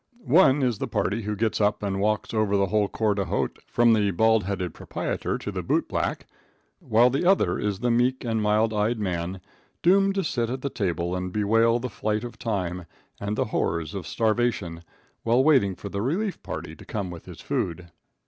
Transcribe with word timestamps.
One 0.25 0.63
is 0.63 0.79
the 0.79 0.87
party 0.87 1.21
who 1.21 1.35
gets 1.35 1.61
up 1.61 1.83
and 1.83 1.99
walks 1.99 2.33
over 2.33 2.57
the 2.57 2.65
whole 2.65 2.87
corps 2.87 3.13
de 3.13 3.25
hote, 3.25 3.59
from 3.67 3.93
the 3.93 4.09
bald 4.09 4.45
headed 4.45 4.73
proprietor 4.73 5.37
to 5.37 5.51
the 5.51 5.61
bootblack, 5.61 6.21
while 6.79 7.11
the 7.11 7.23
other 7.23 7.59
is 7.59 7.81
the 7.81 7.91
meek 7.91 8.25
and 8.25 8.41
mild 8.41 8.73
eyed 8.73 8.97
man, 8.99 9.41
doomed 9.83 10.15
to 10.15 10.23
sit 10.23 10.49
at 10.49 10.63
the 10.63 10.71
table 10.71 11.15
and 11.15 11.31
bewail 11.31 11.77
the 11.77 11.87
flight 11.87 12.23
of 12.23 12.39
time 12.39 12.87
and 13.19 13.35
the 13.35 13.45
horrors 13.53 13.93
of 13.93 14.07
starvation 14.07 14.81
while 15.21 15.43
waiting 15.43 15.75
for 15.75 15.89
the 15.89 16.01
relief 16.01 16.41
party 16.41 16.75
to 16.77 16.83
come 16.83 17.11
with 17.11 17.25
his 17.25 17.39
food. 17.41 17.91